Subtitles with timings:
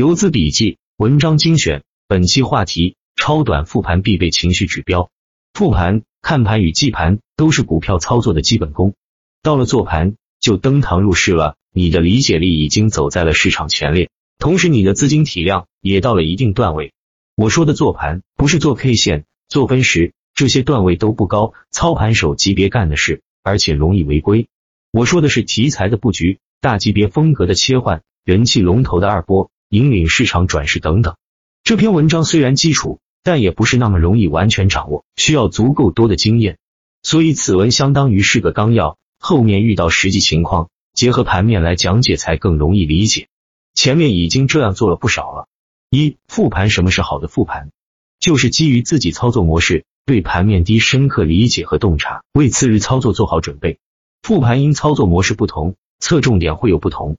[0.00, 5.10] 游资笔记文章精选，本期话题：超短复盘必备情绪指标。
[5.52, 8.94] 复盘、看盘与记盘都是股票操作的基本功。
[9.42, 11.56] 到了做盘，就登堂入室了。
[11.74, 14.08] 你的理解力已经走在了市场前列，
[14.38, 16.94] 同时你的资金体量也到了一定段位。
[17.36, 24.48] 我说的做盘，不是做 K 线、做分时，这些段位都不高，操盘手级别干的事，而且容易违规。
[24.92, 29.50] 我说的是题材的布局、大级别风格的切换、人气龙头的二波。
[29.70, 31.16] 引领市场转势等等。
[31.62, 36.58] 这篇文章虽然基础，但也不是那么容易完全掌握，需要足够多的经验。
[37.02, 43.28] 所以此文相当于是个纲要，后面遇到实际情况，结合盘面来讲解才更容易理解。
[43.72, 45.46] 前面已经这样做了不少了。
[45.88, 47.70] 一复盘，什么是好的复盘？
[48.18, 53.78] 就是基于自己操作模式，对盘面低深刻理解和洞察，为次日操作做好准备。
[54.22, 57.16] 复盘因操作模式不同，侧重点会有不同。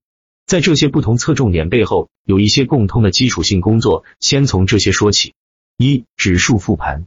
[0.51, 4.03] 在这些不同侧重点背后，有一些共通的基础性工作。
[4.19, 5.33] 先从这些说起。
[5.77, 7.05] 一、指数复盘。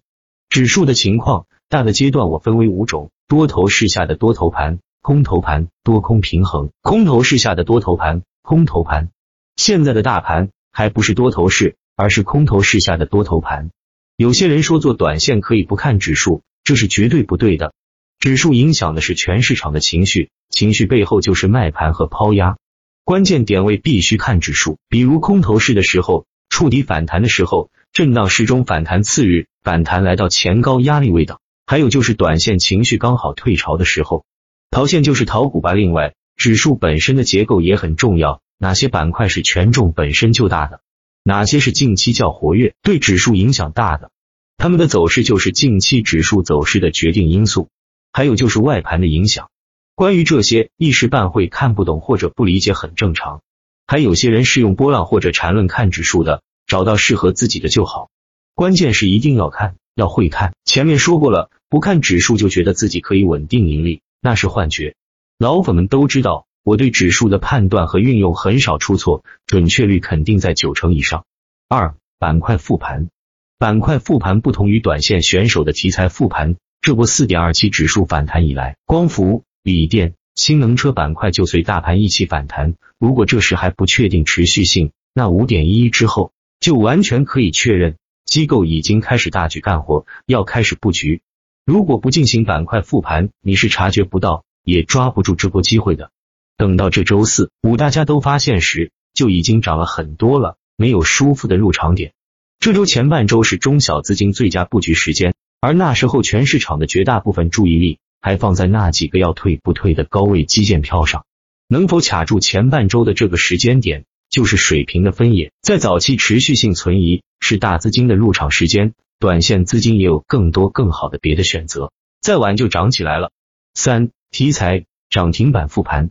[0.49, 9.11] 指数的情况，大的阶段我分为五种：多头市下的多头盘、空头盘、多空平衡；空头市下的多头盘、空头盘。
[9.57, 13.69] 现在的大盘还不是多头市，而是空头市下的多头盘。
[14.17, 17.75] 有些人说做短线可以不看指数，这是绝对不对的。
[18.19, 22.57] 指数影响的是全市场的情绪，情绪背后就是卖盘和抛压。
[23.05, 34.25] 关键点位必须看指数，比如空头市的时候，触底反弹的时候，震荡时中反弹次日反弹来到前高压力位等，还有就是短线情绪刚好退潮的时候，
[34.71, 35.75] 逃线就是逃股吧。
[35.75, 40.81] 另外，指数本身的结构也很重要，哪些板块是权重本身就大的，
[41.23, 44.11] 哪些是近期较活跃，对指数影响大的，
[44.57, 47.69] 它们的走势就是近期指数走势的决定因素。
[48.15, 49.51] 还有就是外盘的影响。
[49.97, 53.43] 关于这些一时半会看不懂或者不理解很正常，
[53.87, 58.11] 还有些人是用波浪或者缠论看指数的，找到适合自己的就好。
[58.57, 60.55] 关键是一定要看，要会看。
[60.65, 64.97] 前面说过了，不看指数就觉得自己可以稳定盈利，那是幻觉。
[65.39, 71.25] 老粉们都知道，我对指数的判断和运用很少出错，准确率肯定在九成以上。
[71.69, 73.11] 二板块复盘，
[73.59, 76.57] 板块复盘不同于短线选手的题材复盘。
[76.81, 79.45] 这波四点二七指数反弹以来，光伏。
[79.65, 82.75] 锂电、氢能车板块就随大盘一起反弹。
[82.99, 91.23] 如果这时还不确定持续性，那五点一一之后就完全可以确认机构已经开始大举干活，要开始布局。
[91.65, 96.11] 如果不进行板块复盘，你是察觉不到，也抓不住这波机会的。
[96.59, 102.13] 等到这周四五大家都发现时，就已经涨了很多了，没有舒服的入场点。
[102.61, 107.99] 这周前半周是中小资金最佳布局时间，而那时候全市场的绝大部分注意力。
[108.25, 111.27] 还放在那几个要退不退的高位基建票上，
[111.69, 115.53] 能否卡住前半周的这个时间点，就是水平的分野。
[115.61, 121.93] 在早期持续性存疑是大资金的入场时间，短线资金也有更多更好的别的选择，
[122.23, 123.31] 再晚就涨起来了。
[123.75, 126.09] 三题材涨停板复盘，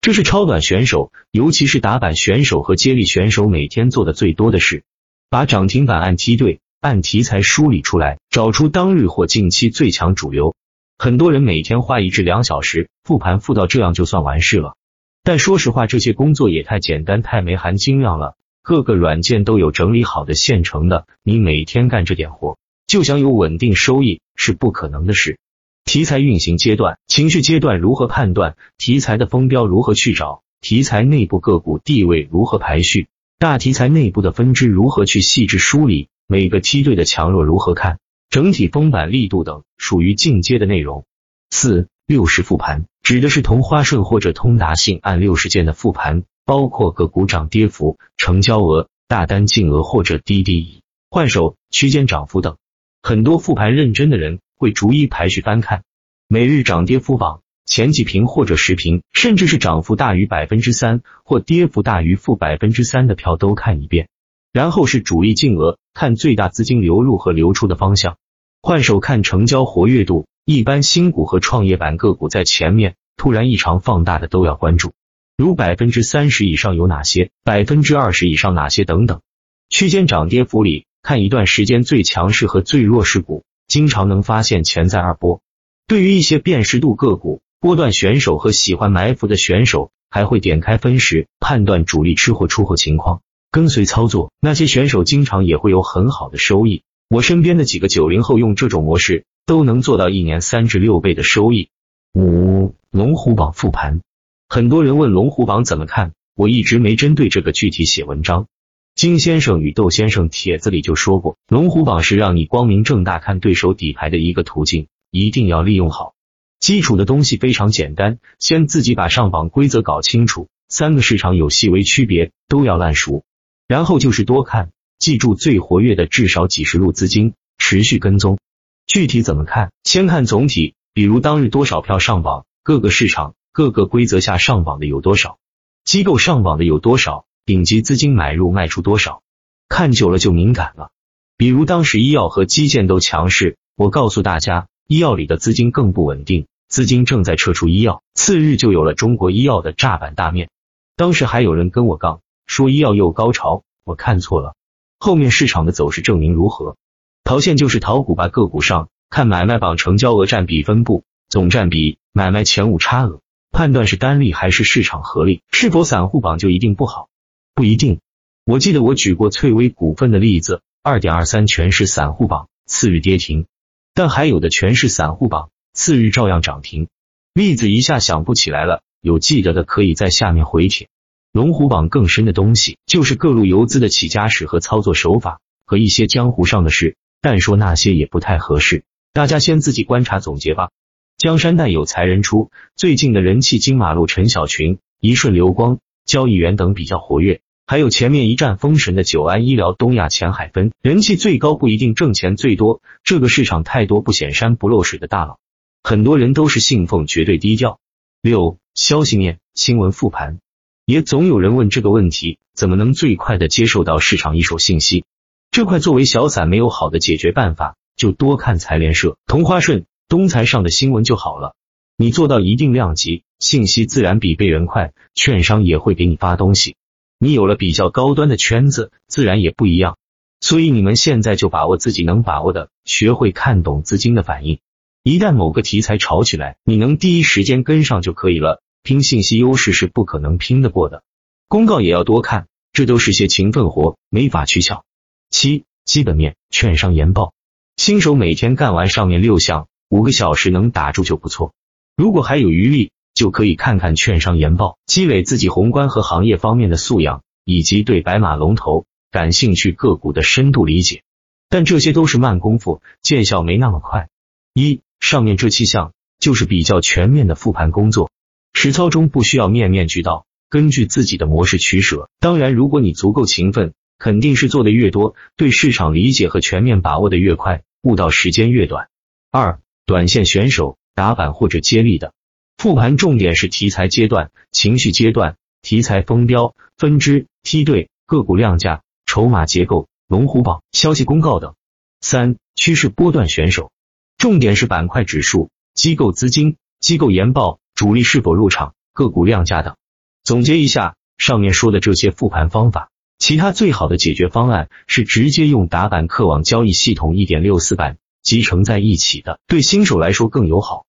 [0.00, 4.84] 这是超短选手，尤其是打板选手和接力选手每天做的最多的事，
[5.30, 10.54] 把涨停板按梯队、按题材梳理出来，找出当日或近期最强主流。
[10.98, 14.76] 很多人每天花一至两小时复盘复到这样就算完事了，
[15.22, 18.34] 但说实话，这些工作也太简单太没含金量了。
[18.62, 25.38] 各个软件都有整理好的现成的，你每天干这点活就想有稳定收益是不可能的事。
[25.84, 28.56] 题材运行阶段、情绪阶段如何判断？
[28.78, 30.42] 题材的风标如何去找？
[30.62, 33.06] 题材内部个股地位如何排序？
[33.38, 36.08] 大题材内部的分支如何去细致梳理？
[36.26, 37.98] 每个梯队的强弱如何看？
[38.30, 41.04] 整体封板力度等属于进阶的内容。
[41.50, 52.56] 四六十复盘指的是同花顺或者通达信按六十件的复盘，包括个股涨跌幅、成交额、大单净额或者滴滴换手、区间涨幅等。
[53.02, 55.84] 很多复盘认真的人会逐一排序翻看
[56.28, 64.08] 每日涨跌幅榜前几屏或者十屏，甚至是涨幅大于百分之三或跌幅大于负百分之三的票都看一遍。
[64.56, 68.14] 然后是主力净额，看最大资金流入和流出的方向；
[68.62, 74.94] 换手看成交活跃度，一般新股和创业板个股在前面，突然异常放大的都要关注，
[75.36, 79.20] 如百分之三十以上有哪些，百分之二十以上哪些等等。
[79.68, 85.42] 区间涨跌幅里，看一段时间最强势和最弱势股，经常能发现潜在二波。
[85.86, 93.20] 对于一些辨识度个股、波段选手和喜欢埋伏的选手，还会点开分时判断主力吃货出货情况。
[93.56, 96.82] 跟随操作，那些选手经常也会有很好的收益。
[97.08, 101.70] 我身边的几个九零后用这种模式，都能做到一年三至六倍的收益。
[102.12, 104.02] 五龙虎榜复盘，
[104.46, 108.46] 很多人问龙虎榜怎么看，我一直没针对这个具体写文章。
[108.94, 116.12] 金先生与窦先生帖子里就说过，龙虎榜是让你光明正大看对手底牌的一个途径，一定要利用好。
[116.60, 123.24] 基础的东西非常简单，先自己把上榜规则搞清楚，三个市场有细微区别，都要烂熟。
[123.68, 128.38] 然后就是多看，记住最活跃的至少几十路资金，持续跟踪。
[128.86, 129.72] 具体怎么看？
[129.82, 135.38] 先看总体，比如当日多少票上榜，各个市场各个规则下上榜的有多少，
[135.84, 137.26] 机构上榜的有多少。
[137.44, 139.22] 顶级资金买入卖出多少？
[139.68, 140.90] 看久了就敏感了。
[141.36, 148.02] 比如当时医药和基建都强势，我告诉大家，医药里的资金更不稳定，资金正在撤出医药。
[148.14, 150.50] 次日就有了中国医药的炸板大面。
[150.96, 154.54] 当时还有人跟我杠，说医药又高潮，我看错了。
[154.98, 156.76] 后面市场的走势证明如何？
[157.24, 163.20] 淘线就是淘股，吧个股上看买卖榜成交额占比分布，总占比，买卖前五差额，
[163.50, 167.08] 判断是单利还是市场合力，是否散户榜就一定不好。
[167.54, 168.00] 不一定，
[168.44, 173.46] 我记得我举过翠微股份的例子，二点二三全是散户榜，次日跌停，
[173.92, 176.88] 但还有的全是散户榜，次日照样涨停。
[177.34, 180.88] 例子一下想不起来了，有记得的可以在下面回帖。
[181.36, 190.70] 龙虎榜更深的东西，就是各路游资的起家史和操作手法，和一些江湖上的事，但说那些也不太合适，大家先自己观察总结吧。
[191.18, 197.42] 江山代有才人出，最近的人气金马路陈小群、一瞬流光、交易员等比较活跃。
[197.66, 202.80] 还有前面一战封神的九安医疗、东亚前海分，人气最高不一定挣钱最多。
[203.04, 205.38] 这个市场太多不显山不漏水的大佬，
[205.82, 207.78] 很多人都是信奉绝对低调。
[208.22, 210.38] 六消息面新闻复盘，
[210.86, 215.04] 也总有人问这个问题：怎么能最快的接受到市场一手信息？
[215.50, 221.56] 这块作为小散没有好的解决办法，就多看财联社、同花顺、东财上的新闻就好了。
[221.96, 226.76] 你做到一定量级，信息自然比别人快，券商也会给你发东西。
[227.18, 229.98] 你有了比较高端的圈子，自然也不一样。
[230.38, 234.60] 所以你们现在就把握自己能把握的，学会看懂资金的反应。
[235.02, 238.62] 一旦某个题材炒起来，你能第一时间跟上就可以了。
[238.86, 241.02] 拼信息优势是不可能拼得过的。
[241.48, 244.84] 公告也要多看，这都是些勤奋活，没法取巧。
[245.28, 247.34] 七基本面，券商研报，
[247.76, 251.52] 新手每天干完上面六项，五个小时能打住就不错。
[251.96, 252.92] 如果还有余力。
[253.16, 261.02] 就可以看看券商研报，积累自己宏观和行业方面的素养，以及对白马龙头感兴趣个股的深度理解。
[261.48, 264.10] 但这些都是慢功夫，见效没那么快。
[264.52, 268.10] 一上面这七项就是比较全面的复盘工作，
[268.58, 272.08] 实操中不需要面面俱到，根据自己的模式取舍。
[272.20, 278.88] 当然，如果你足够勤奋，肯定是做的越多，对市场理解和全面把握的越快，悟到时间越短。
[279.30, 282.14] 二短线选手打板或者接力的。
[282.56, 291.54] 复盘重点是题材阶段、情绪阶段、题材封标、分支、梯队、个股量价、筹码结构、龙虎榜、消息公告等。
[292.00, 293.70] 三、趋势波段选手，
[294.16, 299.76] 重点是板块指数、机构资金、机构研报、主力是否入场、个股量价等。
[300.24, 302.88] 总结一下上面说的这些复盘方法，
[303.18, 310.86] 其他最好的解决方案是直接用打板客网交易系统一点六四版集成在一起的，对新手来说更友好。